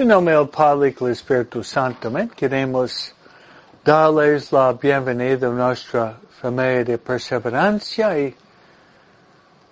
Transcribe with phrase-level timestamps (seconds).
[0.00, 2.10] En nombre del Padre y del Espíritu Santo.
[2.34, 3.12] Queremos
[3.84, 8.34] darles la bienvenida a nuestra familia de perseverancia y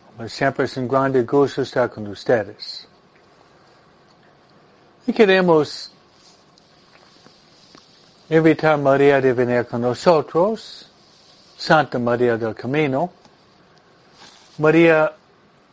[0.05, 2.87] como siempre es un grande gusto estar con ustedes.
[5.07, 5.91] Y queremos
[8.29, 10.91] invitar a María a venir con nosotros,
[11.57, 13.11] Santa María del Camino.
[14.59, 15.11] María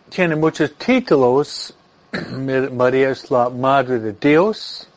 [0.10, 1.76] tiene muchos títulos
[2.72, 4.88] María es la Madre de Dios.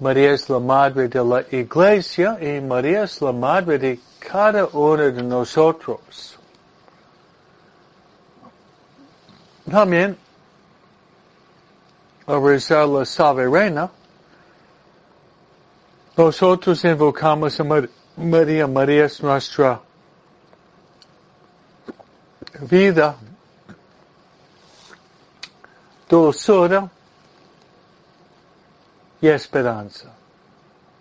[0.00, 5.10] María es la Madre de la Iglesia y María es la Madre de cada uno
[5.10, 6.38] de nosotros.
[9.70, 10.16] También,
[12.26, 13.90] a rezar la Salve Reina,
[16.16, 17.64] nosotros invocamos a
[18.16, 18.66] María.
[18.66, 19.80] María es nuestra
[22.60, 23.16] vida,
[26.08, 26.88] dulzura
[29.20, 30.12] y esperanza.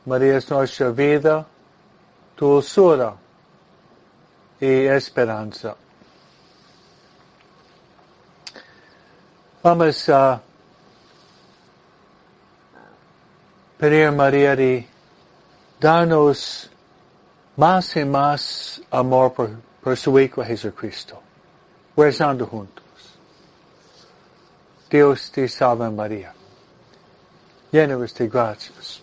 [0.05, 1.45] María es nuestra vida,
[2.37, 3.15] dulzura
[4.59, 5.75] y esperanza.
[9.61, 10.41] Vamos a
[13.77, 14.87] pedir a María de
[15.79, 16.69] darnos
[17.55, 19.51] más y más amor por,
[19.81, 21.21] por su Hijo Jesucristo,
[21.95, 22.82] rezando juntos.
[24.93, 26.31] Dios te salve María,
[27.71, 29.01] llena de gracias.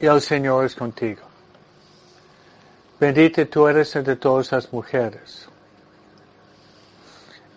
[0.00, 1.20] El Señor es contigo.
[2.98, 5.46] Bendita tú eres entre todas las mujeres.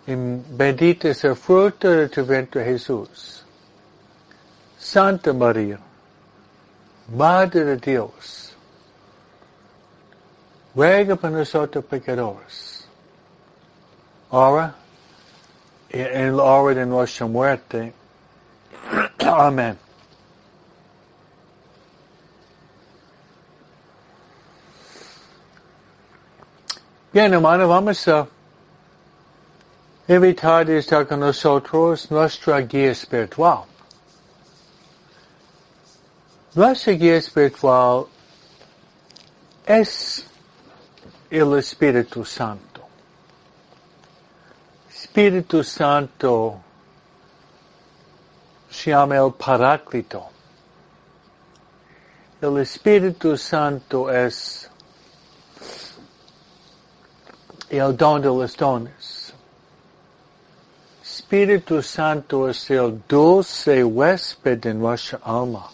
[0.06, 3.42] Y bendito es el fruto de tu vientre Jesús.
[4.78, 5.78] Santa María,
[7.08, 8.54] Madre de Dios,
[10.74, 12.86] ruega por nosotros pecadores.
[14.30, 14.76] Ahora
[16.00, 17.92] en la hora de nuestra muerte.
[19.18, 19.78] Amén.
[27.12, 28.26] Bien, hermano, vamos a
[30.06, 33.64] invitar a estar con nosotros nuestra guía espiritual.
[36.54, 38.06] Nuestra guía espiritual
[39.64, 40.26] es
[41.30, 42.65] el Espíritu Santo.
[45.16, 46.60] Espíritu Santo
[48.68, 50.26] se llama el Paráclito.
[52.42, 54.68] El Espíritu Santo es
[57.70, 59.32] el don de los dones.
[61.02, 65.70] Espíritu Santo es el dulce huésped de nuestra alma.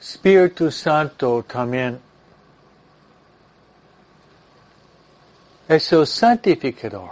[0.00, 2.00] Espíritu Santo también
[5.68, 7.10] es el santificador.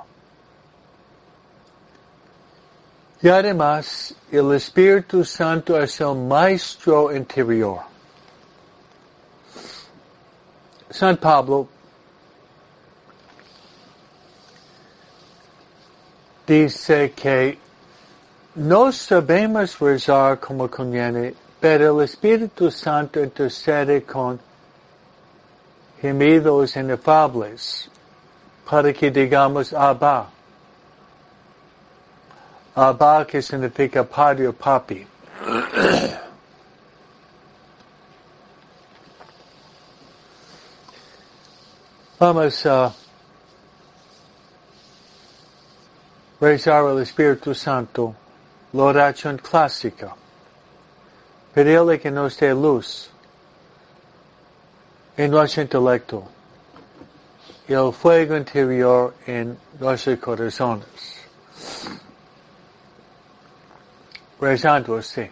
[3.20, 7.80] Y además, el Espíritu Santo es el maestro interior.
[10.90, 11.68] San Pablo
[16.46, 17.58] dice que
[18.56, 24.38] no sabemos rezar como conviene, pero el Espíritu Santo intercede con
[26.00, 27.91] gemidos inefables
[28.72, 30.30] para que digamos Abba.
[32.74, 35.06] Abba que significa padre o papi.
[42.18, 42.94] Vamos a
[46.40, 48.14] rezar al Espíritu Santo
[48.72, 50.14] la oración clásica.
[51.52, 53.10] Pedirle que nos dé luz
[55.18, 56.26] en nuestro intelecto
[57.68, 60.86] el fuego interior en nuestros corazones.
[64.40, 65.30] Rezando así.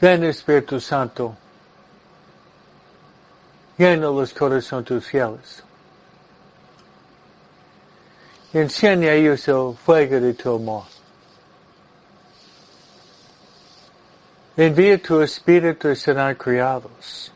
[0.00, 1.36] Ven Espíritu Santo,
[3.76, 5.62] llena los corazones tus fieles.
[8.52, 10.84] Y a ellos el fuego de tu amor.
[14.56, 17.32] Envía tu espíritu y serán criados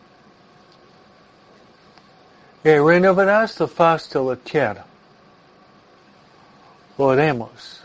[2.64, 4.86] y renovarás la faz de la tierra.
[6.96, 7.82] Oremos.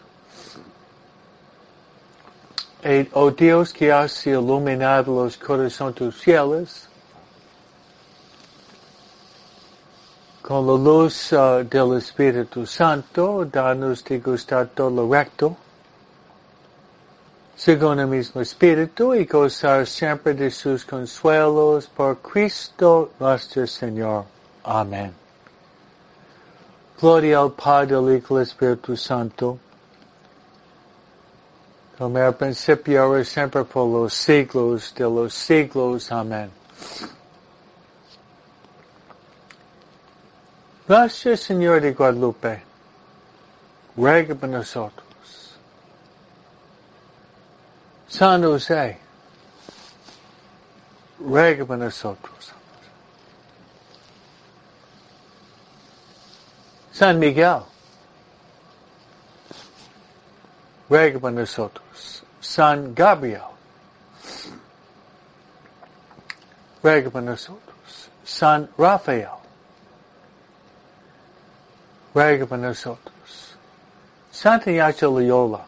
[2.82, 6.88] Y, oh Dios que has iluminado los corazones tus fieles,
[10.42, 15.58] con la luz uh, del Espíritu Santo, danos de gustar todo lo recto,
[17.58, 24.39] según el mismo Espíritu, y gozar siempre de sus consuelos por Cristo nuestro Señor.
[24.70, 25.12] Amen.
[27.02, 29.58] Gloria al Padre, al Hijo y al Espíritu Santo.
[31.98, 36.12] Como era principio, ahora y siempre, por los siglos de los siglos.
[36.12, 36.52] Amén.
[40.88, 42.62] Gracias, Señor de Guadalupe.
[43.98, 45.58] Ruega por nosotros.
[48.08, 49.00] San José.
[51.20, 52.59] Ruega por nosotros.
[57.00, 57.64] San Miguel.
[60.90, 61.32] Ruega por.
[62.42, 63.52] San Gabriel.
[66.84, 67.38] Ruega por.
[68.26, 69.30] San Rafael.
[72.14, 73.56] Ruega por nosotros.
[74.30, 75.62] Santa Ignacio Loyola.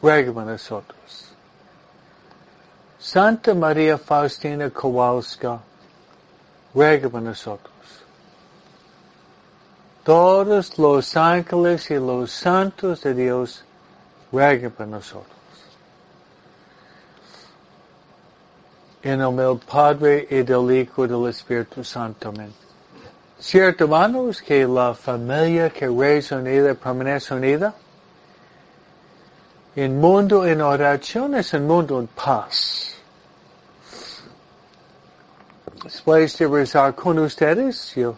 [0.00, 0.84] Ruega por.
[3.00, 5.60] Santa María Faustina Kowalska.
[6.72, 8.05] Ruega por nosotros.
[10.06, 13.64] Todos los ángeles y los santos de Dios
[14.30, 15.36] rueguen por nosotros.
[19.02, 22.28] En nombre del Padre y del Hijo y del Espíritu Santo.
[22.28, 22.54] Amén.
[23.40, 27.74] Cierto, hermanos, que la familia que reza unida permanece unida.
[29.74, 32.94] El mundo en oración es un mundo en paz.
[35.82, 38.14] Después de rezar con ustedes, yo,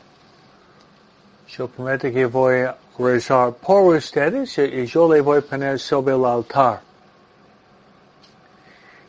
[1.49, 6.15] yo prometo que voy a rezar por ustedes y yo le voy a poner sobre
[6.15, 6.81] el altar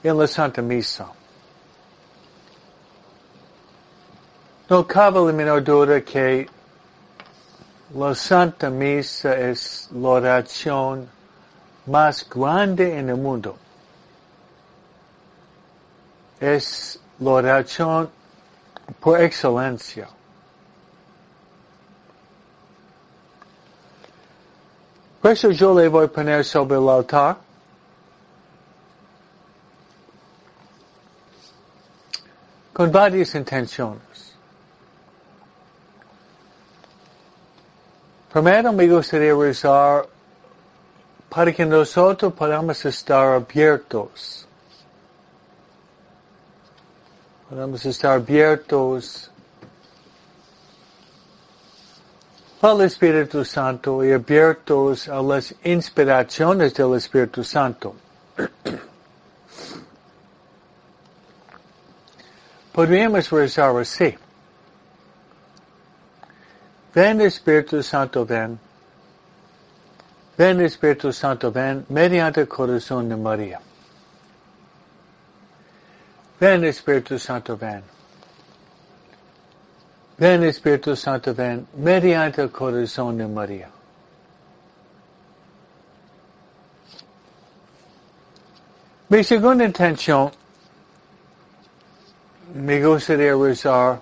[0.01, 1.07] en la Santa Misa.
[4.69, 6.47] No cabe la menor duda que
[7.94, 11.09] la Santa Misa es la oración
[11.88, 13.57] más grande en el mundo.
[16.39, 18.09] Es la oración
[19.00, 20.07] por excelencia.
[25.21, 27.38] Por eso yo le voy a poner sobre el altar
[32.71, 34.33] con varias intenciones.
[38.31, 40.07] Primero me gustaría rezar
[41.30, 44.48] para que nosotros podamos estar abiertos.
[47.50, 49.30] Podamos estar abiertos
[52.61, 57.95] al Espíritu Santo y abiertos a las inspiraciones del Espíritu Santo.
[62.73, 64.15] Podríamos rezar así.
[66.94, 68.59] Ven Espíritu Santo, ven.
[70.38, 73.62] Ven Espíritu Santo, ven mediante el corazón de María.
[76.39, 77.99] Ven Espíritu Santo, ven.
[80.19, 83.69] Ven Espíritu Santo, ven mediante el corazón de María.
[89.07, 90.30] Mi segunda intención,
[92.54, 94.01] me gustaría rezar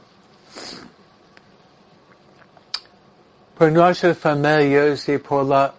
[3.56, 5.72] por nuestras familias y por la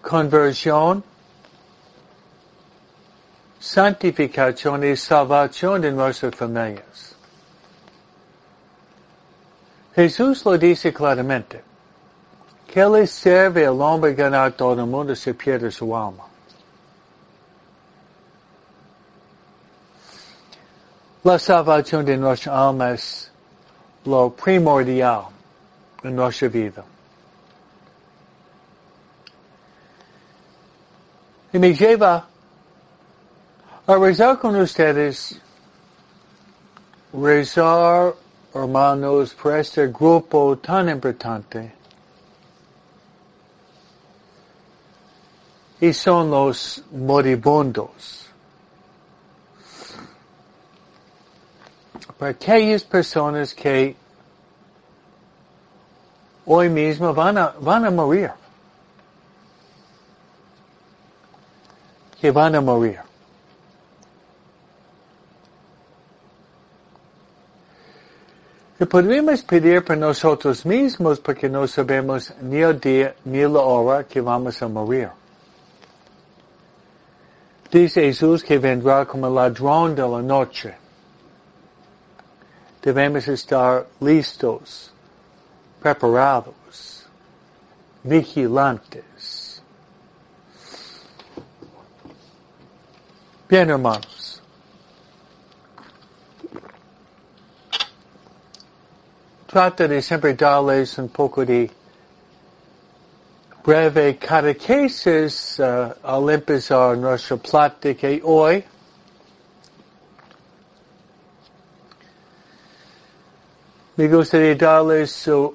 [0.00, 1.04] conversión,
[3.60, 7.11] santificación y salvación de nuestras familias.
[9.94, 11.62] Jesús lo dice claramente.
[12.66, 16.24] ¿Qué le sirve al hombre ganar todo el mundo si pierde su alma?
[21.24, 23.30] La salvación de nuestra alma es
[24.04, 25.26] lo primordial
[26.02, 26.84] en nuestra vida.
[31.52, 32.26] Y me lleva
[33.86, 35.38] a rezar con ustedes,
[37.12, 38.14] rezar,
[38.54, 41.72] hermanos, por este grupo tan importante.
[45.80, 48.26] Y son los moribundos.
[52.18, 53.96] Para aquellas personas que
[56.46, 58.30] hoy mismo van a, van a morir.
[62.20, 63.11] Que van a morir.
[68.82, 74.02] Y podríamos pedir por nosotros mismos porque no sabemos ni el día ni la hora
[74.02, 75.08] que vamos a morir.
[77.70, 80.74] Dice Jesús que vendrá como ladrón de la noche.
[82.82, 84.92] Debemos estar listos
[85.80, 87.06] preparados,
[88.02, 89.62] vigilantes.
[93.48, 94.21] Bien, hermanos.
[99.52, 101.70] Trata de siempre darles un poco de
[103.62, 108.64] breve catequesis uh, al empezar nuestra plática hoy.
[113.98, 115.54] Me gustaría darles uh,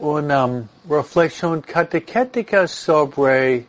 [0.00, 3.68] una um, reflexión catequética sobre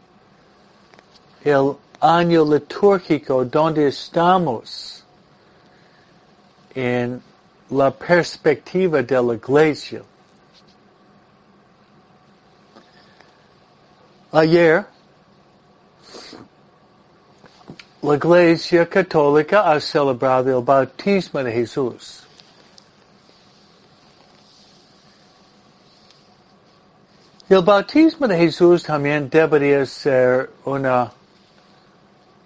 [1.43, 5.03] el año litúrgico donde estamos
[6.73, 7.21] en
[7.69, 10.01] la perspectiva de la iglesia.
[14.31, 14.85] Ayer,
[18.01, 22.23] la iglesia católica ha celebrado el bautismo de Jesús.
[27.49, 31.11] El bautismo de Jesús también debería ser una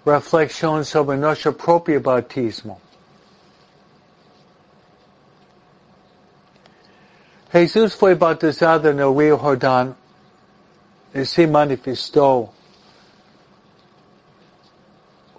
[0.04, 2.80] reflexión sobre nuestro propio bautismo.
[7.52, 9.94] Jesús fue bautizado en el río Jordán
[11.12, 12.50] y se manifestó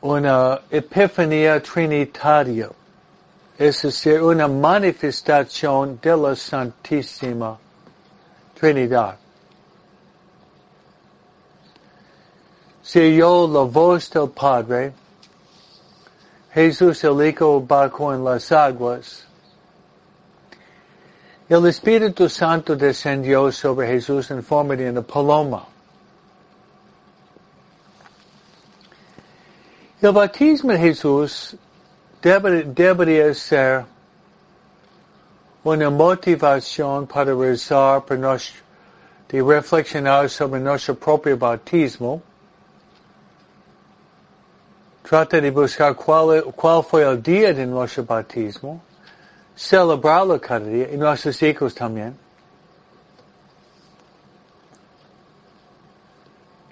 [0.01, 2.69] una epifanía trinitaria,
[3.57, 7.57] es decir, una manifestación de la Santísima
[8.59, 9.17] Trinidad.
[12.83, 14.93] Se oyó la voz del Padre,
[16.53, 17.65] Jesús el Hijo
[18.13, 19.25] en las aguas,
[21.53, 25.67] el Espíritu Santo descendió sobre Jesús en forma de una paloma.
[30.01, 31.55] El bautismo de Jesús
[32.21, 33.85] debería ser
[35.63, 38.37] una motivación para rezar, para
[39.29, 42.21] de reflexionar sobre nuestro propio bautismo.
[45.03, 48.81] Trata de buscar cuál, cuál fue el día de nuestro bautismo
[49.55, 52.17] celebrarlo cada día y nuestros hijos también.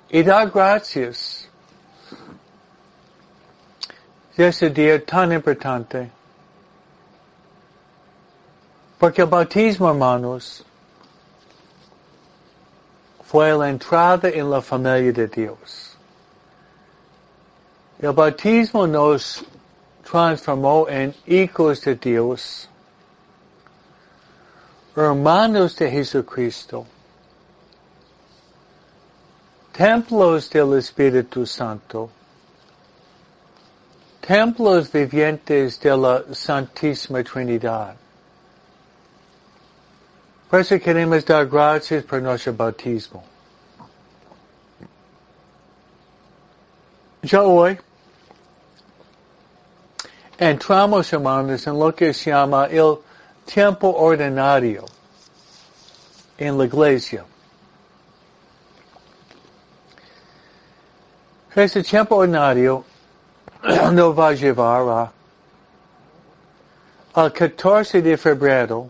[0.09, 1.47] Y dar gracias
[4.35, 6.11] de ese día tan importante.
[8.97, 10.63] Porque el bautismo, hermanos,
[13.23, 15.95] fue la entrada en la familia de Dios.
[17.99, 19.43] El bautismo nos
[20.03, 22.67] transformó en hijos de Dios
[24.95, 26.85] hermanos de Jesucristo,
[29.71, 32.09] templos del Espíritu Santo,
[34.19, 37.95] templos vivientes de la Santísima Trinidad.
[40.49, 43.23] Por eso queremos dar gracias por nuestro bautismo.
[47.23, 47.77] Ya hoy
[50.37, 52.97] entramos, hermanos, en lo que se llama el
[53.45, 54.85] tiempo ordinario
[56.37, 57.25] en la iglesia.
[61.55, 62.85] Ese tiempo ordinario
[63.91, 65.11] no va a llevar a,
[67.13, 68.89] al 14 de febrero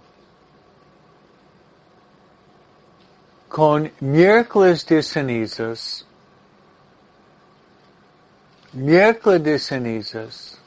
[3.49, 6.05] con miércoles de cenizas,
[8.71, 10.60] miércoles de cenizas,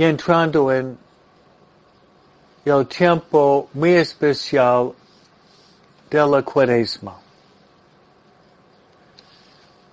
[0.00, 0.96] y entrando en
[2.64, 4.94] el tiempo muy especial
[6.08, 7.20] de la cuaresma.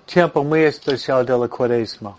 [0.06, 2.16] Tiempo muy especial de la cuaresma.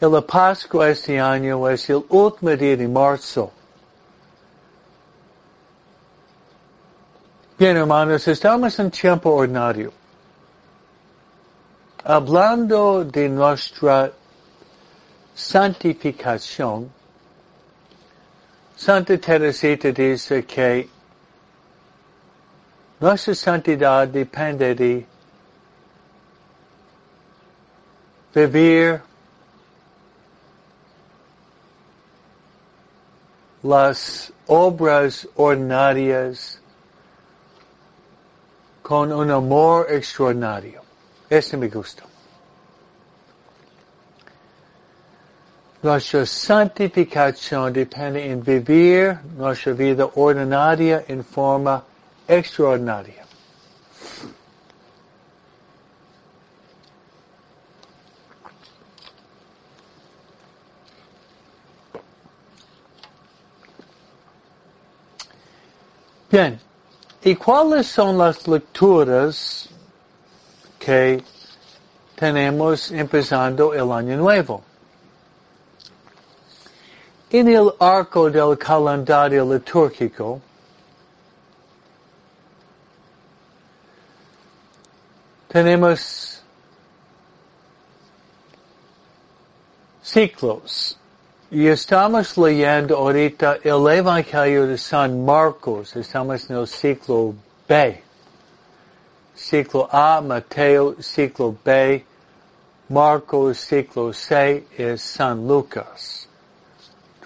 [0.00, 3.52] El Pascua este año es el último día de marzo.
[7.62, 9.92] Bien, hermanos, estamos en tiempo ordinario.
[12.02, 14.10] Hablando de nuestra
[15.32, 16.90] santificación,
[18.76, 20.88] Santa Teresita dice que
[22.98, 25.06] nuestra santidad depende de
[28.34, 29.00] vivir
[33.62, 36.61] las obras ordinarias
[38.82, 40.82] con un amor extraordinario.
[41.30, 42.02] Este me gusta.
[45.82, 51.82] Nuestra santificación depende en vivir nuestra vida ordinaria en forma
[52.28, 53.22] extraordinaria.
[66.30, 66.58] Bien,
[67.24, 69.68] ¿Y cuáles son las lecturas
[70.80, 71.22] que
[72.16, 74.64] tenemos empezando el año nuevo?
[77.30, 80.40] En el arco del calendario litúrgico,
[85.46, 86.42] tenemos
[90.02, 90.98] ciclos.
[91.54, 95.94] Estamos leyendo ahorita el Evangelio de San Marcos.
[95.96, 97.34] Estamos en el ciclo
[97.68, 98.02] B.
[99.36, 102.06] Ciclo A, Mateo, ciclo B,
[102.88, 106.26] Marcos, ciclo C es San Lucas.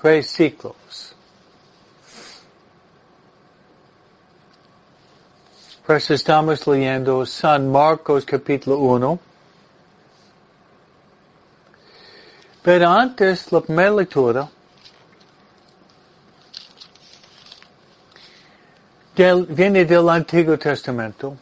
[0.02, 1.14] Tres ciclos.
[5.86, 9.20] Pues estamos leyendo San Marcos capítulo 1.
[12.66, 14.48] Pero antes, la primera lectura
[19.14, 21.36] del, viene del Antiguo Testamento.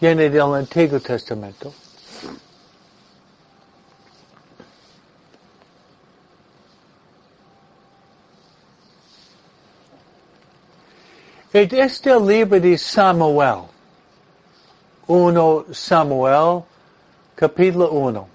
[0.00, 1.70] Viene del Antiguo Testamento.
[11.52, 13.68] Es del libro de Samuel.
[15.06, 16.69] 1 Samuel
[17.40, 18.28] capítulo 1.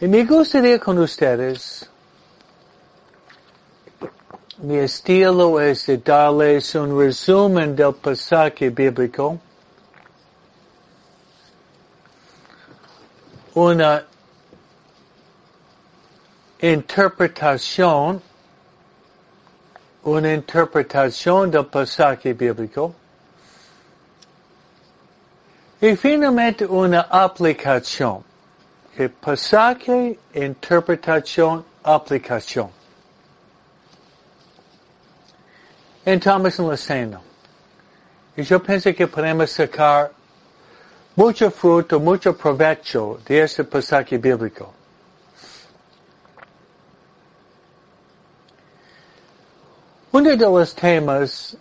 [0.00, 1.88] Y me gustaría con ustedes,
[4.58, 9.38] mi estilo es de darles un resumen del pasaje bíblico,
[13.54, 14.04] una
[16.60, 18.20] interpretación,
[20.02, 22.92] una interpretación del pasaje bíblico,
[25.82, 28.22] y finalmente una aplicación.
[28.96, 32.70] Que pasaje, interpretación, aplicación.
[36.04, 37.20] Entramos en la escena.
[38.36, 40.12] Y yo pensé que podemos sacar
[41.16, 44.72] mucho fruto, mucho provecho de este pasaje bíblico.
[50.12, 51.56] Uno de los temas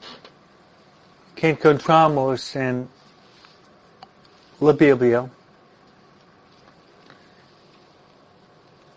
[1.34, 2.88] que encontramos en
[4.62, 5.28] la Biblia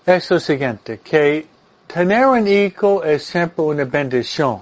[0.05, 1.47] es lo siguiente, que
[1.87, 4.61] tener un hijo es siempre una bendición.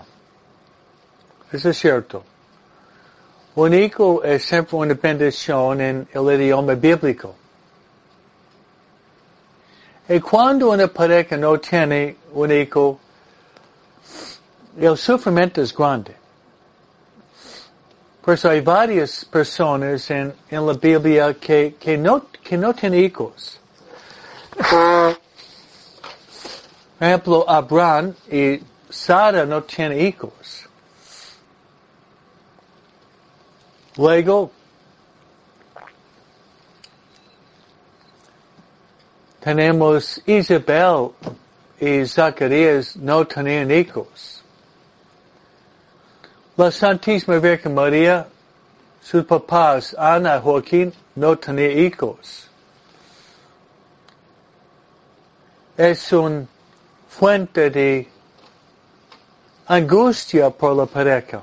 [1.51, 2.23] Eso es cierto.
[3.57, 7.35] Un hijo es siempre una bendición en el idioma bíblico.
[10.09, 13.01] Y cuando una pareja no tiene un hijo,
[14.79, 16.22] el sufrimiento es grande.
[18.25, 23.05] Por eso hay varias personas en, en la Biblia que, que, no, que no tienen
[23.05, 23.59] hijos.
[26.99, 30.69] Por ejemplo, Abraham y Sara no tienen hijos.
[33.97, 34.53] Luego,
[39.41, 41.11] tenemos Isabel
[41.81, 44.42] y Zacarías no tenían hijos.
[46.63, 48.25] La Santísima Virgen María,
[49.03, 52.49] sus papás, Ana y Joaquín, no tenían hijos.
[55.77, 56.47] Es una
[57.09, 58.09] fuente de
[59.67, 61.43] angustia por la pareja.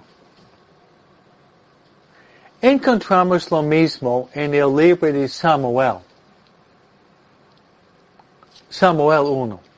[2.61, 5.97] Encontramos lo mismo en el libro de Samuel.
[8.69, 9.68] Samuel 1.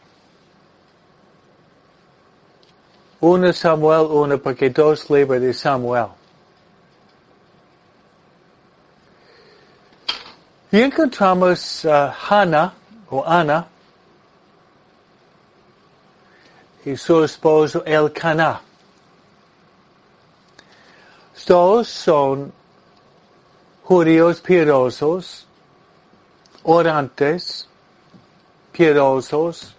[3.21, 6.07] 1 Samuel 1 porque dos libros de Samuel.
[10.71, 12.73] Y encontramos uh, Hannah
[13.11, 13.67] o Ana
[16.83, 18.61] y su esposo Elkanah.
[21.45, 22.51] Todos son
[23.83, 25.45] judíos piadosos,
[26.63, 27.67] orantes,
[28.71, 29.75] piadosos,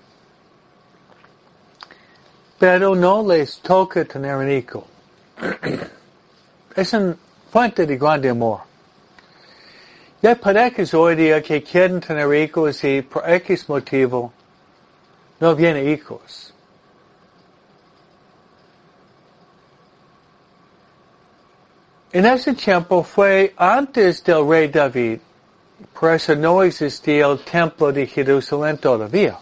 [2.62, 4.86] pero no les toca tener un hijo.
[6.76, 7.18] es un
[7.50, 8.60] fuente de grande amor.
[10.22, 14.32] Y hay parejas hoy día que quieren tener hijos y por X motivo
[15.40, 16.54] no vienen hijos.
[22.12, 25.18] En ese tiempo fue antes del rey David,
[25.98, 29.36] por eso no existía el templo de Jerusalén todavía.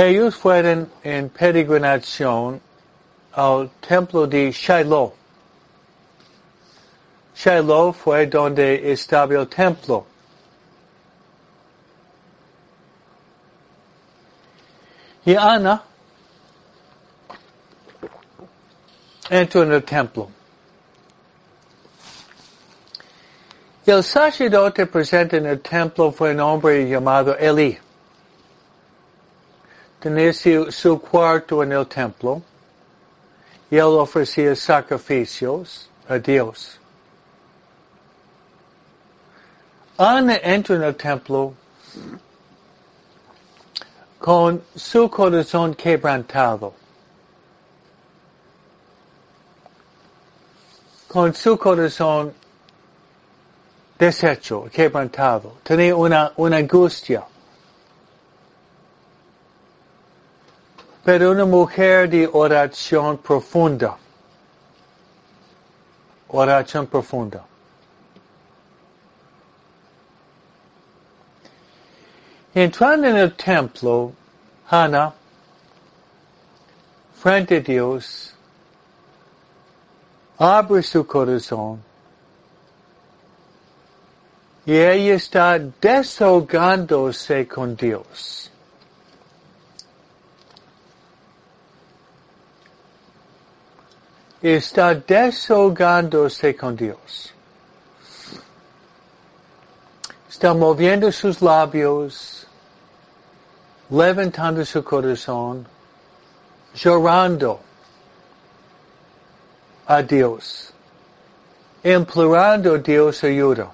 [0.00, 2.58] Ellos fueron en peregrinación
[3.34, 5.12] al templo de Shiloh.
[7.36, 10.06] Shiloh fue donde estaba el templo.
[15.26, 15.82] Y Ana
[19.28, 20.30] entró en el templo.
[23.84, 27.89] El sacerdote presente en el templo fue un hombre llamado Eli.
[30.00, 32.40] Tenía su, cuarto en el templo
[33.70, 36.80] y él ofrecía sacrificios a Dios.
[39.98, 41.52] Ana entró en el templo
[44.18, 46.72] con su corazón quebrantado.
[51.08, 52.32] Con su corazón
[53.98, 55.58] deshecho, quebrantado.
[55.62, 57.26] Tenía una angustia.
[61.04, 63.96] Pero una mujer de oración profunda.
[66.28, 67.44] Oración profunda.
[72.54, 74.12] Entrando en el templo,
[74.68, 75.12] Hannah,
[77.14, 78.34] frente a Dios,
[80.38, 81.82] abre su corazón
[84.66, 88.50] y ella está desahogándose con Dios.
[94.42, 97.34] Está desahogándose con Dios.
[100.28, 102.46] Está moviendo sus labios,
[103.90, 105.66] levantando su corazón,
[106.74, 107.60] llorando
[109.86, 110.72] a Dios,
[111.84, 113.70] implorando Dios ayuda.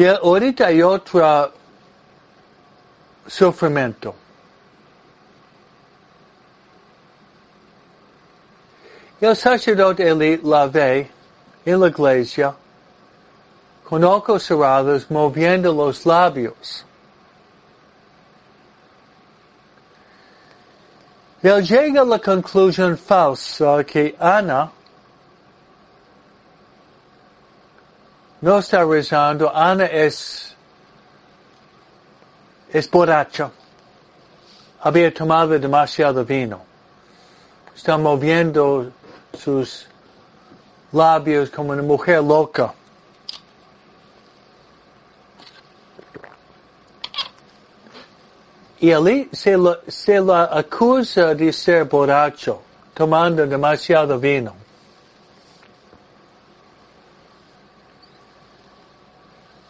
[0.00, 1.52] Y ahorita hay otro
[3.26, 4.14] sufrimiento.
[9.20, 11.10] El sacerdote Eli la ve
[11.66, 12.56] en la iglesia
[13.90, 16.86] ojos cerrados moviendo los labios.
[21.42, 24.72] Él llega a la conclusión falsa que Ana
[28.40, 30.54] no está rezando, Ana es,
[32.72, 33.50] es borracha.
[34.80, 36.62] Había tomado demasiado vino.
[37.76, 38.90] Está moviendo
[39.38, 39.86] sus
[40.92, 42.72] labios como una mujer loca.
[48.78, 52.62] Y allí se la, se la acusa de ser borracho,
[52.94, 54.59] tomando demasiado vino.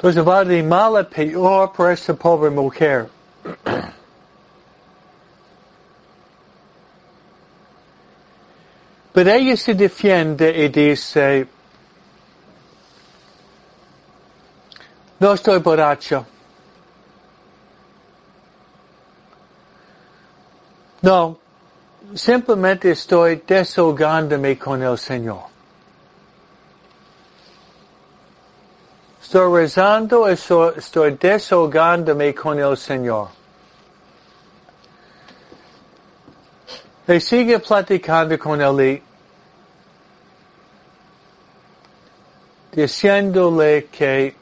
[0.00, 3.10] Entonces va de mal peor para esta pobre mujer.
[9.12, 11.46] Pero ella se defiende y dice, uh,
[15.18, 16.24] no estoy borracha.
[21.02, 21.38] No,
[22.14, 25.59] simplemente estoy desahogándome con el Señor.
[29.30, 33.28] Estoy rezando, estoy, desahogándome con el Señor.
[37.06, 39.00] Le sigue platicando con él,
[42.72, 44.34] diciéndole que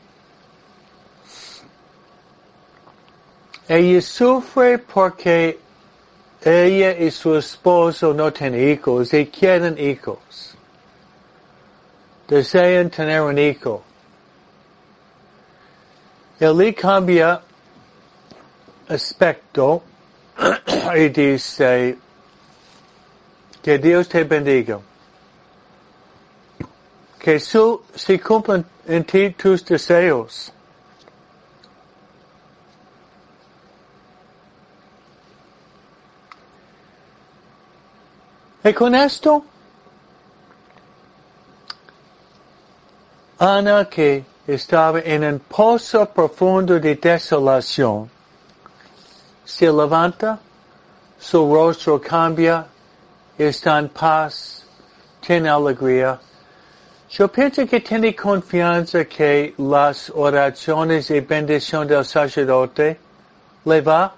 [3.68, 5.58] ella sufre porque
[6.42, 10.56] ella y su esposo no tienen hijos y quieren hijos.
[12.26, 13.84] Desean tener un hijo.
[16.40, 17.42] Él cambia
[18.88, 19.82] aspecto
[20.96, 21.98] y dice
[23.62, 24.80] que Dios te bendiga.
[27.18, 30.52] Que su, se cumplan en ti tus deseos.
[38.62, 39.44] Y con esto,
[43.38, 48.08] Ana que estaba en un pozo profundo de desolación.
[49.44, 50.38] Se levanta,
[51.18, 52.64] su rostro cambia,
[53.36, 54.64] está en paz,
[55.20, 56.18] tiene alegría.
[57.10, 62.98] Yo pienso que tiene confianza que las oraciones y bendición del sacerdote
[63.66, 64.14] le va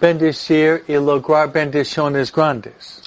[0.00, 3.02] bendecir y lograr bendiciones grandes.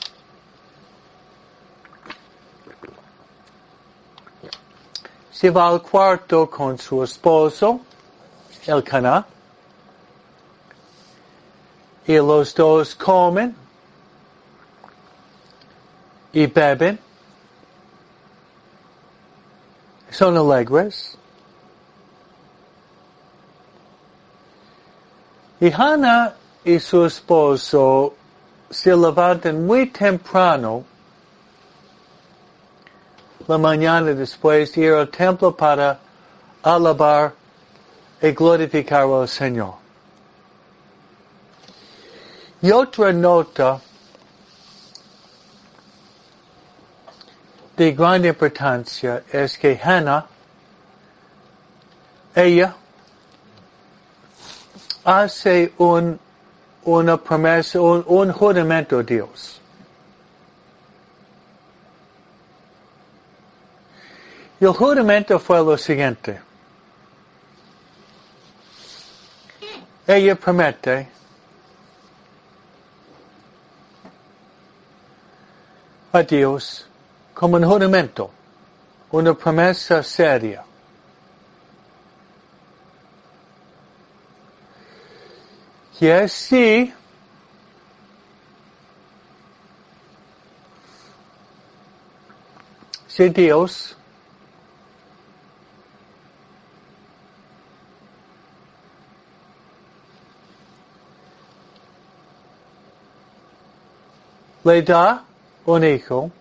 [5.39, 7.79] Se va al cuarto con su esposo,
[8.65, 9.25] el cana,
[12.05, 13.55] y los dos comen
[16.33, 16.99] y beben.
[20.11, 21.17] son alegres.
[25.61, 28.13] Y Hannah y su esposo
[28.69, 30.83] se levantan muy temprano
[33.49, 35.99] la mañana después de ir al templo para
[36.61, 37.33] alabar
[38.21, 39.73] y glorificar al Señor.
[42.61, 43.81] Y otra nota
[47.75, 50.27] de gran importancia es que Hannah,
[52.35, 52.75] ella,
[55.03, 56.19] hace un,
[56.83, 59.59] una promesa, un, un juramento a Dios.
[64.59, 66.41] El juramento fue lo siguiente.
[70.05, 71.07] Ella promete
[76.11, 76.85] a Dios
[77.33, 78.31] como un juramento,
[79.11, 80.65] una promesa seria.
[86.01, 86.93] Y así,
[93.07, 93.95] si Dios
[104.69, 105.23] le da
[105.65, 106.31] un hijo,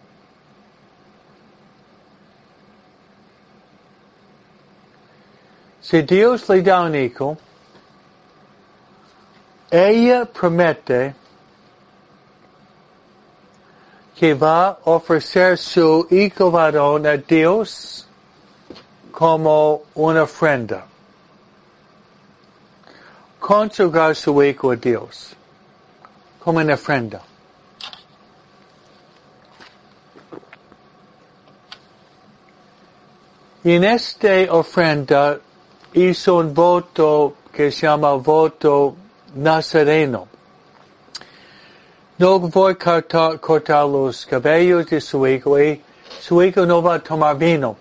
[5.81, 7.39] si Dios le da un hijo,
[9.71, 11.15] ella promete
[14.15, 18.07] que va a ofrecer su hijo varón a Dios
[19.13, 20.85] como una ofrenda.
[23.39, 25.35] Consagrar su hijo a Dios
[26.41, 27.28] como una ofrenda.
[33.65, 35.41] Y en esta ofrenda
[35.93, 38.95] hizo un voto que se llama voto
[39.35, 40.29] nazareno.
[42.19, 45.83] No voy a cortar, cortar, los cabellos de su hijo y
[46.21, 47.77] su hijo no va a tomar vino,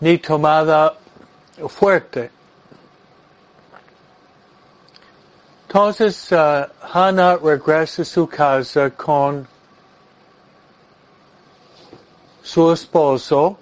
[0.00, 0.94] ni tomada
[1.68, 2.30] fuerte.
[5.66, 9.46] Entonces uh, Hannah regresa a su casa con
[12.42, 13.58] su esposo,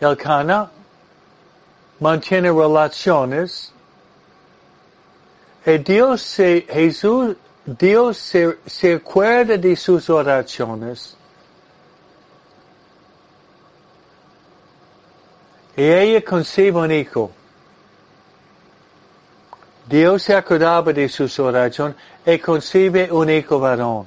[0.00, 0.70] Elcana,
[2.00, 3.72] mantiene relaciones
[5.64, 11.16] y Dios se, Jesús, Dios se, se acuerda de sus oraciones.
[15.76, 17.30] Y ella concibe un hijo.
[19.88, 24.06] Dios se acordaba de sus oraciones y concibe un hijo varón.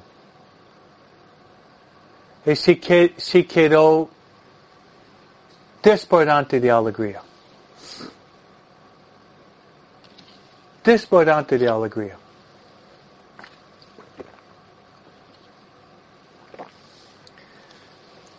[2.44, 2.78] Y se,
[3.46, 4.08] quedó
[5.82, 7.22] desbordante de alegría.
[10.84, 12.16] desbordante de alegría.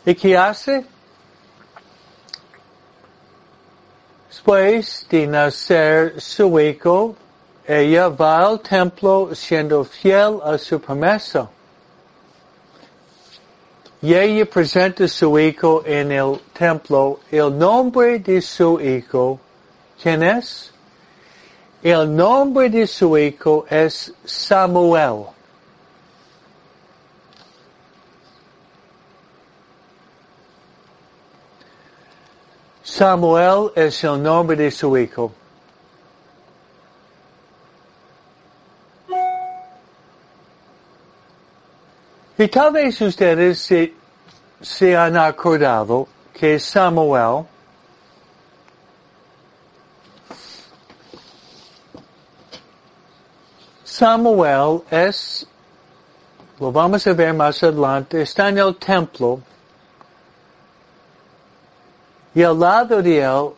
[0.06, 0.84] ¿Y qué hace?
[4.28, 7.16] Después de nacer su hijo,
[7.68, 11.48] ella va al templo siendo fiel a su promesa.
[14.02, 17.20] Y ella presenta su hijo en el templo.
[17.30, 19.40] El nombre de su hijo,
[20.02, 20.74] ¿quién es?
[21.84, 25.28] El nombre de su hijo es Samuel.
[32.84, 35.32] Samuel es el nombre de su hijo.
[42.42, 43.94] Y tal vez ustedes se,
[44.60, 47.46] se han acordado que Samuel.
[53.84, 55.46] Samuel es,
[56.60, 59.40] lo vamos a ver más adelante, está en el templo.
[62.34, 63.52] Y al lado de él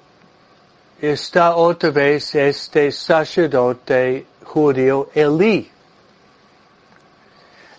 [1.00, 5.73] está otra vez este sacerdote judío Elí.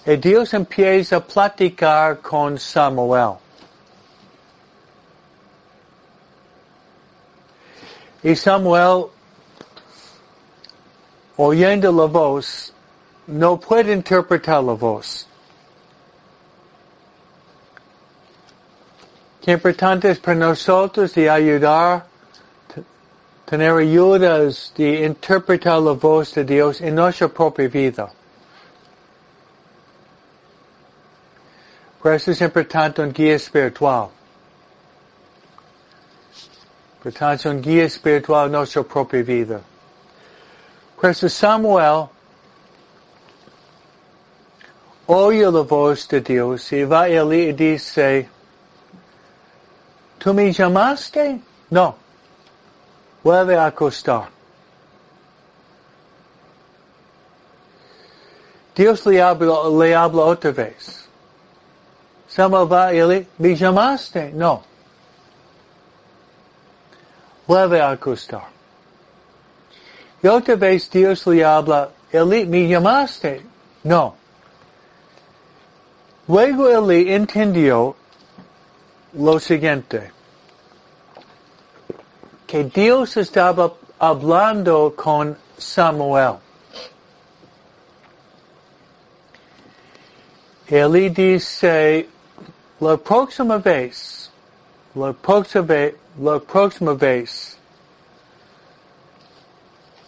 [0.04, 3.38] Dios empieza a platicar con Samuel.
[8.22, 9.06] Y Samuel
[11.36, 12.72] oyendo la voz,
[13.26, 15.26] no puede interpretar la voz.
[19.42, 22.06] Qué importante es para nosotros de ayudar,
[23.44, 28.10] tener ayudas de interpretar la voz de Dios en nuestra propia vida.
[32.04, 34.10] Por eso es importante un guía espiritual.
[37.02, 39.62] Por tanto, un guía espiritual en nuestra propia vida.
[41.00, 42.10] Pues Samuel
[45.06, 48.28] oye la voz de Dios y va Eli y dice,
[50.18, 51.40] ¿tú me llamaste?
[51.70, 51.96] No.
[53.22, 54.28] Vuelve a acostar.
[58.76, 61.03] Dios le habla, le habla otra vez.
[62.34, 64.32] Samuel va y Eli, ¿me llamaste?
[64.32, 64.60] No.
[67.46, 68.48] Vuelve a acostar.
[70.20, 73.46] Y otra vez Dios le habla, Eli, ¿me llamaste?
[73.84, 74.16] No.
[76.26, 77.94] Luego Eli entendió
[79.12, 80.10] lo siguiente,
[82.48, 86.38] que Dios estaba hablando con Samuel.
[90.66, 92.08] Eli dice,
[92.84, 94.30] la próxima vez,
[94.94, 97.56] la próxima, la próxima vez,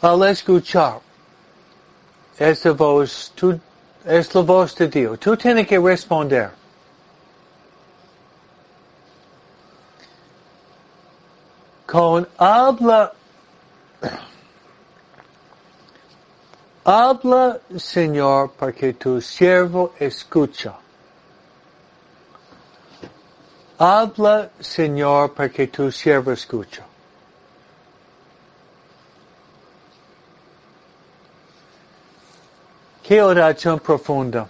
[0.02, 1.00] al escuchar
[2.38, 3.58] esta voz, tú,
[4.04, 6.50] es la voz de Dios, tú tienes que responder.
[11.86, 13.12] Con habla,
[16.84, 20.74] habla Señor para que tu siervo escucha.
[23.78, 26.84] Habla Señor para que tu siervo escucha.
[33.02, 34.48] Qué oración profunda.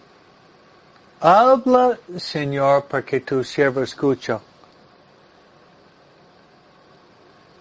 [1.21, 4.41] Habla, Señor, para que tu siervo escucha.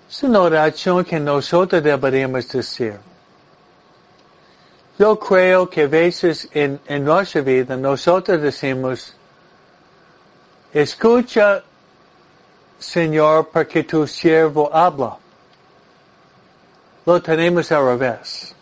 [0.09, 2.97] Es una oración que nosotros deberíamos decir.
[4.97, 9.13] Yo creo que a veces en, en nuestra vida nosotros decimos,
[10.75, 11.63] escucha,
[12.77, 15.17] Señor, para que tu siervo habla.
[17.05, 18.53] Lo tenemos al revés.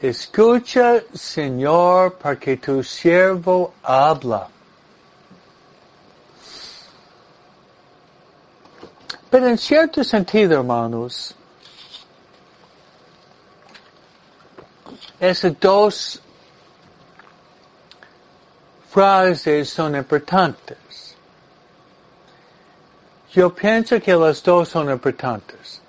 [0.00, 4.48] Escucha, Señor, para que tu siervo habla.
[9.30, 11.34] Pero en cierto sentido, hermanos,
[15.18, 16.22] esas dos
[18.90, 21.14] frases son importantes.
[23.32, 25.80] Yo pienso que las dos son importantes.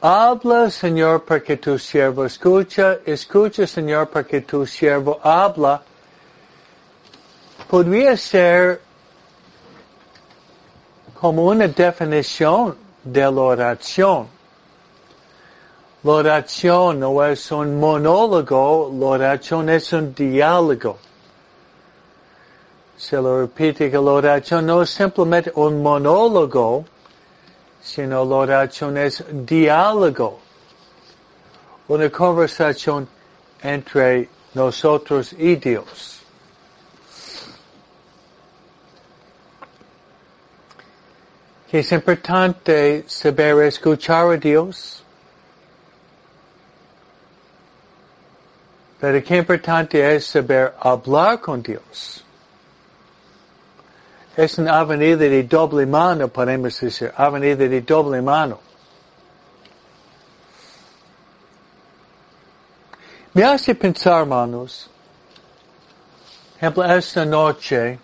[0.00, 2.98] Habla, Señor, para que tu siervo escucha.
[3.04, 5.82] Escucha, Señor, para que tu siervo habla.
[7.68, 8.80] Podría ser
[11.20, 14.28] como una definición de la oración.
[16.02, 20.98] La oración no es un monólogo, la oración es un diálogo.
[22.96, 26.84] Se lo repite que la oración no es simplemente un monólogo,
[27.82, 30.40] sino la oración es diálogo,
[31.88, 33.06] una conversación
[33.62, 36.22] entre nosotros y Dios.
[41.70, 45.02] Es importante saber escuchar a Dios,
[48.98, 52.25] pero qué importante es saber hablar con Dios.
[54.36, 58.60] Es una avenida de doble mano, podemos decir, avenida de doble mano.
[63.32, 64.90] Me hace pensar, hermanos,
[66.58, 67.98] ejemplo, esta noche,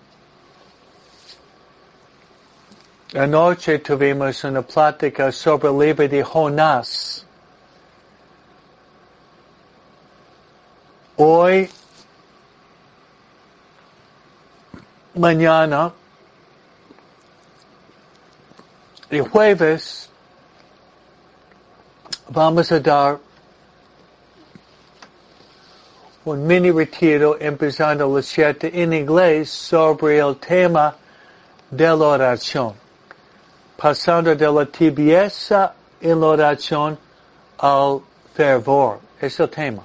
[3.14, 7.26] anoche tuvimos una plática sobre el libro de Jonás.
[11.16, 11.68] Hoy,
[15.14, 15.92] mañana,
[19.12, 20.08] el jueves
[22.30, 23.18] vamos a dar
[26.24, 30.96] un mini retiro empezando las siete en inglés sobre el tema
[31.70, 32.72] de la oración.
[33.76, 36.98] Pasando de la tibieza en la oración
[37.58, 38.00] al
[38.32, 38.98] fervor.
[39.20, 39.82] Es el tema.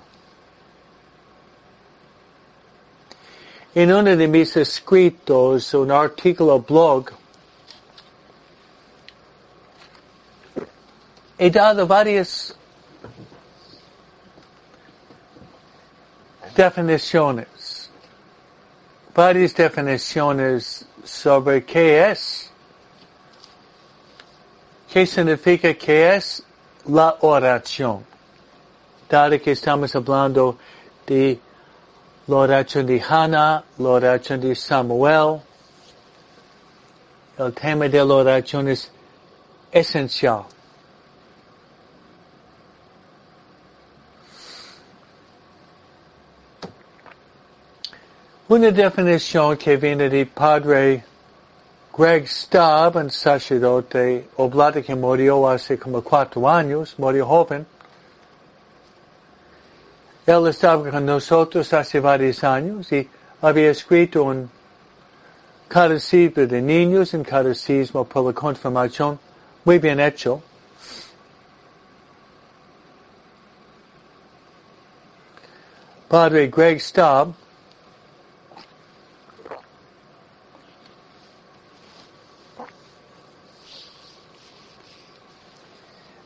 [3.75, 7.11] En uno de mis escritos, un artículo blog,
[11.37, 12.55] he dado varias
[16.55, 17.89] definiciones,
[19.13, 22.49] varias definiciones sobre qué es,
[24.91, 26.43] qué significa qué es
[26.85, 28.03] la oración.
[29.07, 30.57] Dado que estamos hablando
[31.05, 31.39] de
[32.25, 35.41] la oración de Hannah, la oración de Samuel,
[37.37, 38.91] el tema de la oración es
[39.71, 40.45] esencial.
[48.49, 51.03] Una definición que viene de Padre
[51.91, 57.65] Greg Staub, un sacerdote oblate que murió hace como cuatro años, murió joven.
[60.25, 63.09] Él estaba con nosotros hace varios años y
[63.41, 64.49] había escrito un
[65.67, 69.19] catecismo de niños, un catecismo por la confirmación,
[69.65, 70.41] muy bien hecho.
[76.07, 77.35] Padre Greg Staub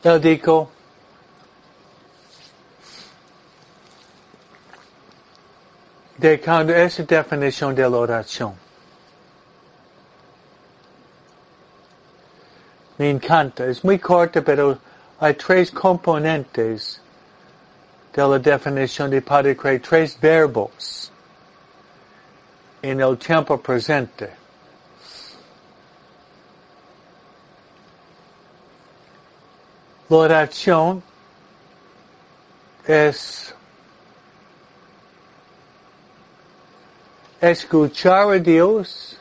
[0.02, 0.68] Él dijo,
[6.18, 8.54] de cuando esa definición de la oración.
[12.98, 14.78] Me encanta, es muy corta, pero
[15.18, 17.00] hay tres componentes
[18.12, 21.10] de la definición de Padre Craig, tres verbos
[22.82, 24.41] en el tiempo presente.
[30.12, 31.02] La oración
[32.86, 33.54] es
[37.40, 39.16] escuchar a Dios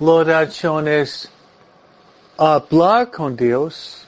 [0.00, 1.28] La oración es
[2.38, 4.06] hablar con Dios.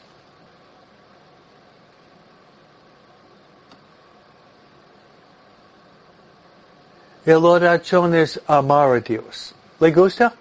[7.27, 9.55] Y la oración es amar a Dios.
[9.79, 10.33] ¿Le gusta?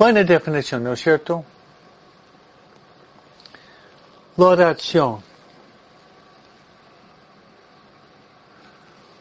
[0.00, 1.44] Buena definición, ¿no es cierto?
[4.38, 5.22] La oración.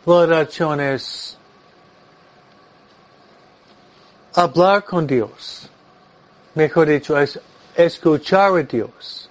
[0.06, 1.38] La oración es
[4.34, 5.70] hablar con Dios.
[6.56, 7.38] Mejor dicho, es
[7.76, 9.30] escuchar a Dios.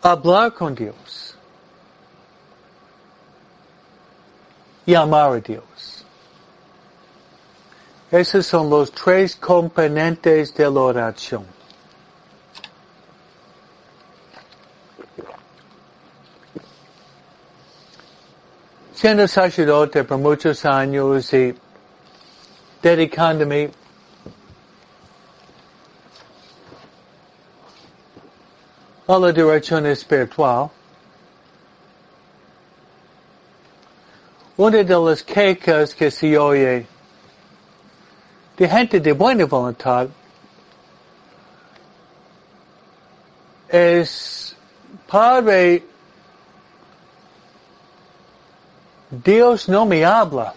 [0.00, 1.36] Hablar con Dios.
[4.86, 5.97] Y amar a Dios.
[8.10, 11.44] Esos son los tres componentes de la oración.
[18.94, 21.54] Siendo sacerdote por muchos años y
[22.82, 23.70] dedicándome
[29.06, 30.70] a la dirección espiritual,
[34.56, 36.86] una de las quejas que se oye
[38.58, 40.08] de gente de buena voluntad
[43.68, 44.56] es,
[45.06, 45.84] Padre,
[49.10, 50.54] Dios no me habla.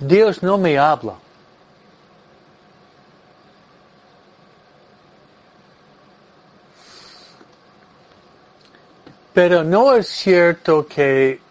[0.00, 1.14] Dios no me habla.
[9.34, 11.43] Pero no es cierto que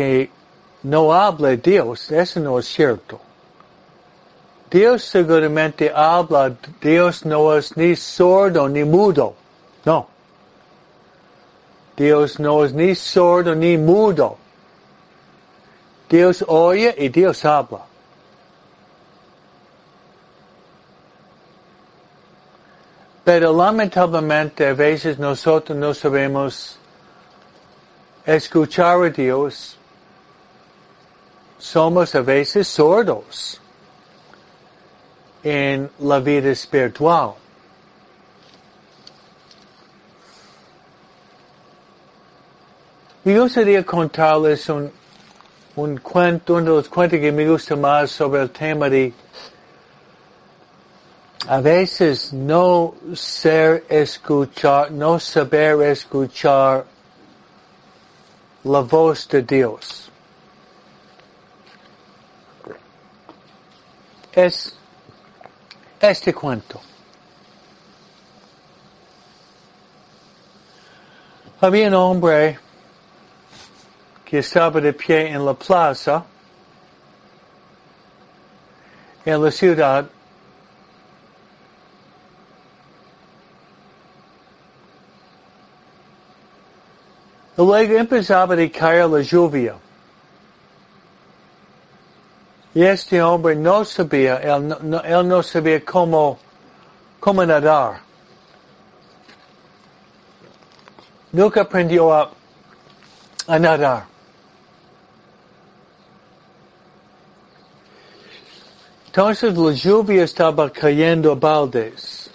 [0.00, 0.30] que
[0.82, 3.20] no habla Dios, eso no es cierto.
[4.70, 9.34] Dios seguramente habla, Dios no es ni sordo ni mudo,
[9.84, 10.08] no.
[11.98, 14.38] Dios no es ni sordo ni mudo.
[16.08, 17.80] Dios oye y Dios habla.
[23.22, 26.78] Pero lamentablemente a veces nosotros no sabemos
[28.24, 29.76] escuchar a Dios
[31.60, 33.60] somos a veces sordos
[35.42, 37.34] en la vida espiritual.
[43.22, 44.90] Me gustaría contarles un,
[45.98, 49.12] cuento, uno de los cuentos que me gusta más sobre el tema de
[51.46, 56.86] a veces no ser escuchar, no saber escuchar
[58.64, 60.10] la voz de Dios.
[64.32, 64.74] Es
[66.00, 66.80] este cuento.
[71.60, 72.58] Había un hombre
[74.24, 76.24] que estaba de pie en la plaza,
[79.24, 80.08] en la ciudad,
[87.60, 89.74] Luego empezaba a caer la lluvia.
[92.74, 96.38] Y este hombre no sabía, él no, él no sabía cómo
[97.20, 98.00] cómo nadar.
[101.32, 102.30] Nunca aprendió a,
[103.46, 104.06] a nadar.
[109.06, 112.30] Entonces la lluvia estaba cayendo a baldes.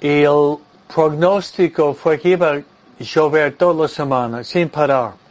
[0.00, 0.58] Y el
[0.92, 2.62] pronóstico fue que iba a
[2.98, 5.23] llover toda la semana sin parar.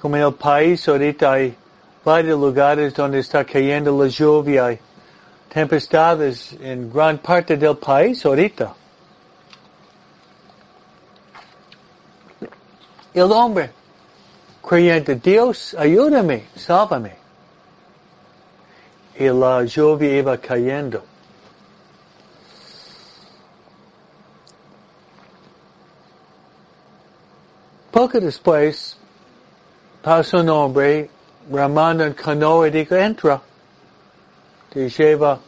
[0.00, 1.54] Como el país ahorita hay
[2.04, 4.78] varios lugares donde está cayendo la lluvia, hay
[5.52, 8.74] tempestades en gran parte del país ahorita.
[13.12, 13.70] El hombre
[14.62, 17.16] creyente, Dios, ayúdame, sálvame.
[19.18, 21.02] Y la lluvia iba cayendo.
[27.90, 28.96] Poco después,
[30.02, 31.10] pasó un hombre,
[31.50, 32.14] ramando en
[32.74, 33.40] y entra.
[34.72, 35.38] Te lleva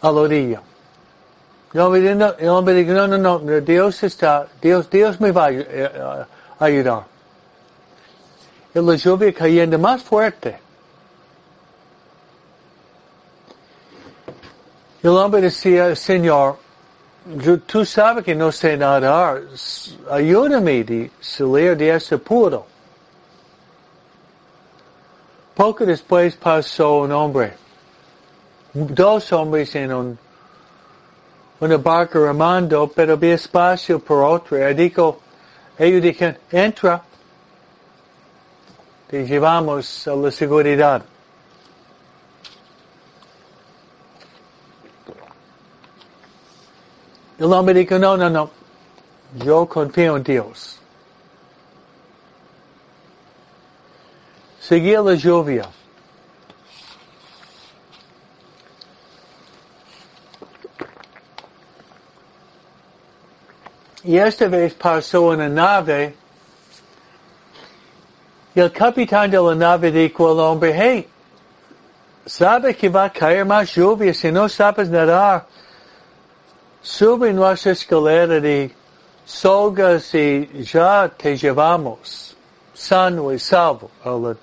[0.00, 0.62] a la orilla.
[1.72, 6.26] El hombre, dijo, no, no, no, Dios está, Dios, Dios me va a
[6.58, 7.04] ayudar.
[8.74, 10.58] Y la lluvia cayendo más fuerte.
[15.02, 16.58] El hombre decía, Señor,
[17.66, 19.42] tú sabes que no sé nadar,
[20.10, 22.66] ayúdame a salir de ese puro.
[25.60, 27.52] Poco después pasó un hombre,
[28.72, 30.18] dos hombres en un
[31.60, 34.56] una barca remando, pero había espacio por otro.
[34.56, 35.20] Y dijo,
[35.78, 37.02] ellos dijeron, entra.
[39.06, 41.02] Te llevamos a la seguridad.
[47.38, 48.50] El hombre dijo, no, no, no.
[49.44, 50.79] Yo confío en Dios.
[54.70, 55.68] Seguía la lluvia.
[64.04, 66.14] Y esta vez pasó una nave
[68.54, 71.08] y el capitán de la nave dijo al hombre, hey,
[72.24, 75.46] sabe que va a caer más lluvia si no sabes nadar.
[76.80, 78.72] Sube nuestra escalera de
[79.24, 82.36] sogas y ya te llevamos
[82.72, 84.36] sano y salvo a la,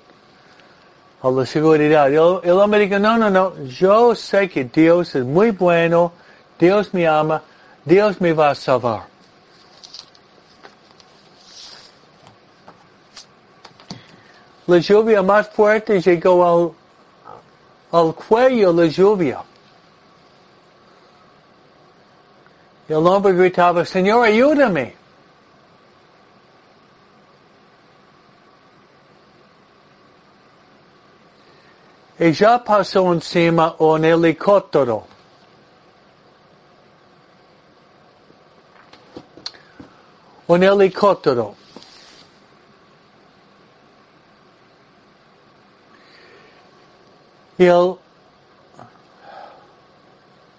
[1.21, 2.07] a seguridad.
[2.07, 6.11] El, el hombre dijo, no, no, no, yo sé que Dios es muy bueno,
[6.59, 7.41] Dios me ama,
[7.85, 9.07] Dios me va a salvar.
[14.67, 16.75] La lluvia más fuerte llegó
[17.91, 19.41] al, al cuello la lluvia.
[22.89, 24.96] Y el hombre gritaba, Señor, ayúdame.
[32.19, 35.05] Y ya pasó encima un helicóptero.
[40.47, 41.55] Un helicóptero.
[47.59, 47.97] Y el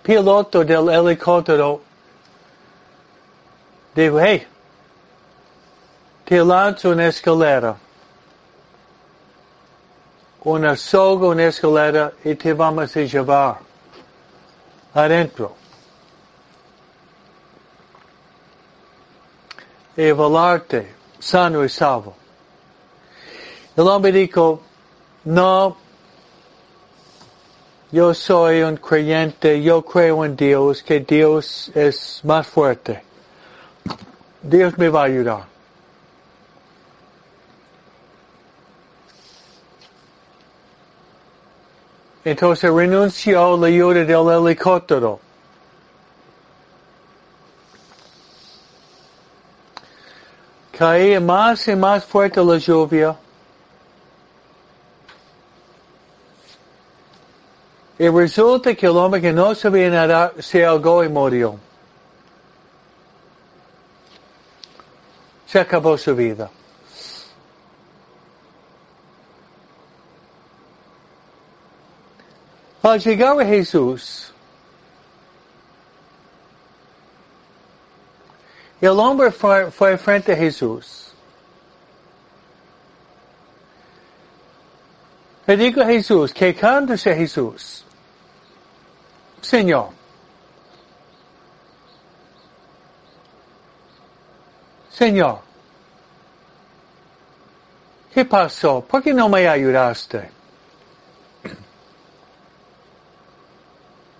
[0.02, 1.80] piloto del helicóptero
[3.94, 4.46] dijo, hey,
[6.24, 7.76] te lanzo una escalera,
[10.44, 13.58] una soga, una escalera y te vamos a llevar
[14.94, 15.54] adentro.
[19.96, 22.14] Y volarte sano y salvo.
[23.76, 24.60] El hombre dijo,
[25.24, 25.76] no,
[27.90, 33.02] yo soy un creyente, yo creo en Dios, que Dios es más fuerte.
[34.42, 35.57] Dios me va a ayudar.
[42.24, 45.20] Entonces renunció a la ayuda del helicóptero.
[50.78, 53.16] Caía más y más fuerte la lluvia.
[57.98, 61.58] Y resulta que el hombre que no sabía nadar se ahogó y murió.
[65.46, 66.48] Se acabó su vida.
[72.82, 74.32] Al llegar a Jesús,
[78.80, 81.12] el hombre fue, fue frente a Jesús.
[85.46, 87.84] Le dijo a Jesús, que cántese Jesús.
[89.40, 89.88] Señor.
[94.90, 95.40] Señor.
[98.12, 98.82] ¿Qué pasó?
[98.82, 100.37] ¿Por qué no me ayudaste?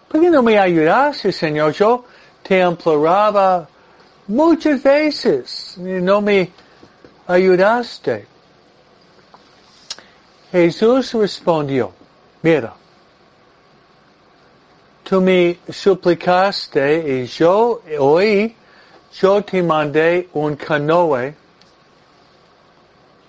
[0.09, 1.73] ¿Por qué no me ayudaste, Señor?
[1.73, 2.05] Yo
[2.43, 3.69] te imploraba
[4.27, 6.51] muchas veces y no me
[7.27, 8.27] ayudaste.
[10.51, 11.93] Jesús respondió,
[12.41, 12.73] mira,
[15.05, 18.57] tú me suplicaste y yo hoy,
[19.21, 21.35] yo te mandé un canoe,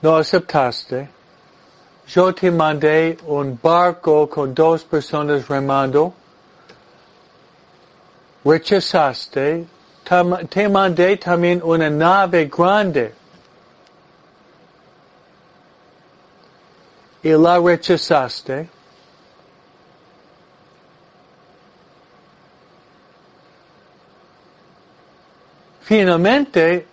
[0.02, 1.10] no aceptaste,
[2.08, 6.14] yo te mandé un barco con dos personas remando,
[8.44, 9.66] rechazaste,
[10.50, 13.14] te mandé también una nave grande
[17.22, 18.70] y la rechazaste.
[25.82, 26.86] Finalmente,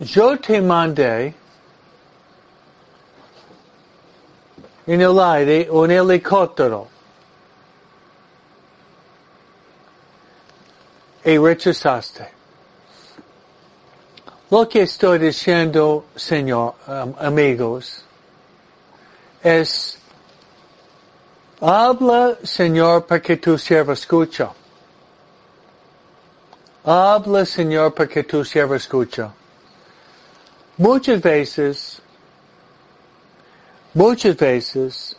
[0.00, 1.34] yo te mandé
[4.86, 6.88] en el aire un helicóptero.
[11.28, 12.26] Y rechazaste.
[14.48, 18.02] Lo que estoy diciendo, Señor, um, amigos,
[19.42, 19.98] es,
[21.60, 24.52] habla, Señor, para que tu siervo escucha.
[26.82, 29.30] Habla, Señor, para que tu siervo escucha.
[30.78, 32.00] Muchas veces,
[33.92, 35.14] muchas veces,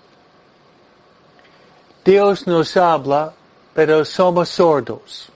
[2.04, 3.32] Dios nos habla,
[3.76, 5.32] pero somos sordos.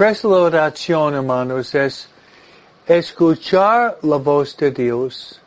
[0.00, 2.08] Presta la oración, hermanos, es
[2.86, 5.38] escuchar la voz de Dios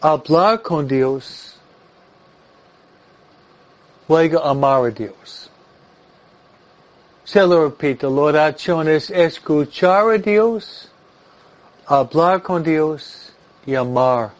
[0.00, 1.54] hablar con Dios,
[4.08, 5.50] luego amar a Dios.
[7.24, 10.88] Se lo repito, la oración es escuchar a Dios,
[11.84, 13.34] hablar con Dios
[13.66, 14.30] y amar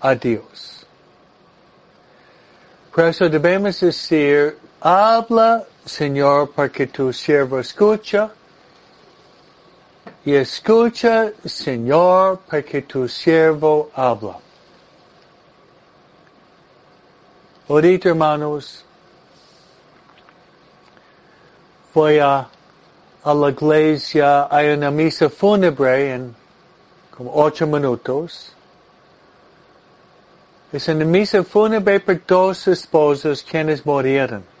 [0.00, 0.84] a Dios.
[2.92, 8.32] Por debemos decir, habla, Señor, para que tu siervo escucha,
[10.24, 14.38] y escucha, Señor, para que tu siervo habla.
[17.68, 18.84] Ahorita, hermanos,
[21.94, 22.48] voy a,
[23.24, 26.34] la iglesia, hay una misa fúnebre en
[27.16, 28.52] como ocho minutos.
[30.72, 34.55] Es una misa fúnebre por dos esposos quienes murieron.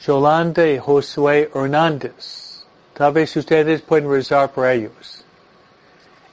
[0.00, 2.64] Yolanda y Josué Hernández.
[2.94, 5.24] Tal vez ustedes pueden rezar por ellos.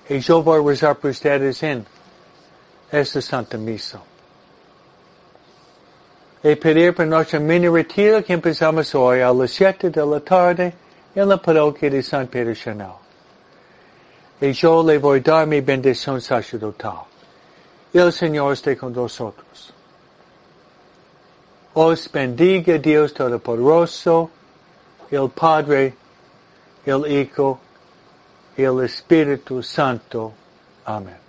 [0.09, 1.85] Y yo voy a rezar por ustedes en
[2.91, 4.01] esta Santa Misa
[6.43, 10.73] y pedir por nuestro mini retiro que empezamos hoy a las 7 de la tarde
[11.15, 12.91] en la parroquia de San Pedro Chanel.
[14.41, 17.05] Y yo le voy a dar mi bendición sacerdotal.
[17.93, 19.73] El Señor esté con nosotros.
[21.75, 24.29] Os bendiga Dios Todopoderoso,
[25.09, 25.93] el Padre,
[26.85, 27.59] el Hijo
[28.57, 30.33] el Espíritu Santo.
[30.85, 31.22] Amén.